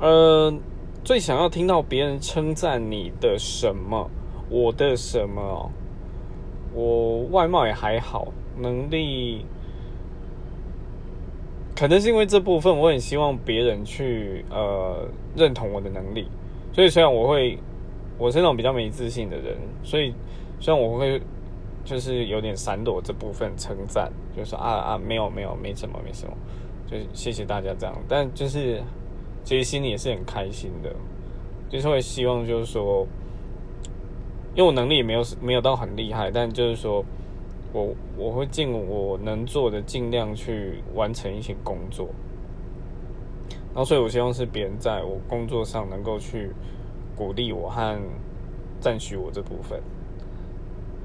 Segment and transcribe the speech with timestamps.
[0.00, 0.52] 呃，
[1.04, 4.10] 最想要听到别人称赞你的什么？
[4.48, 5.70] 我的什么？
[6.74, 9.44] 我外貌也还好，能力
[11.76, 16.28] 可能是因为这部分，我很希望别人去呃认同我的能力。
[16.72, 17.58] 所以虽然我会，
[18.16, 20.14] 我是那种比较没自信的人，所以
[20.60, 21.20] 虽然我会
[21.84, 26.32] 就是有点闪躲这部分称赞，就说啊啊没有没有没什么没什么，
[26.86, 27.94] 就是谢谢大家这样。
[28.08, 28.82] 但就是
[29.44, 30.94] 其实心里也是很开心的，
[31.68, 33.06] 就是会希望就是说。
[34.52, 37.04] 因为我能力也没有没有到很厉害，但就是说
[37.72, 42.08] 我我会尽我能做的，尽量去完成一些工作。
[43.72, 46.50] 然后，所以我希望是别人在我工作上能够去
[47.14, 47.96] 鼓励我和
[48.80, 49.80] 赞许我这部分。